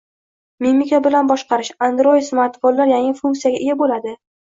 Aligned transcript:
Mimika 0.65 1.01
bilan 1.09 1.29
boshqarish. 1.33 1.71
Android 1.89 2.27
smartfonlar 2.33 2.93
yangi 2.97 3.17
funksiyaga 3.25 3.65
ega 3.65 3.81
bo‘ladi 3.87 4.21